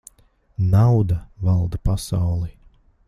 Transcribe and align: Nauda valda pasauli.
Nauda 0.71 1.17
valda 1.43 1.77
pasauli. 1.83 2.51